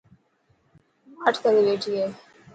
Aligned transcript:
ماٺ 1.17 1.35
ڪري 1.43 1.61
ٻيٺي 1.65 1.91
هي. 1.99 2.05